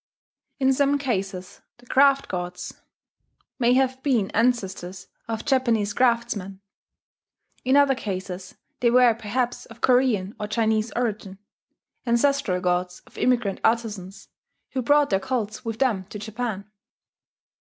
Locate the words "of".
5.27-5.45, 9.67-9.79, 13.05-13.19